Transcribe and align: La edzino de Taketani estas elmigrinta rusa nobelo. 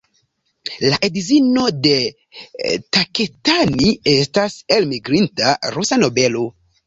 La 0.91 0.97
edzino 1.07 1.65
de 1.87 1.91
Taketani 2.97 3.91
estas 4.15 4.55
elmigrinta 4.77 5.55
rusa 5.77 6.01
nobelo. 6.05 6.47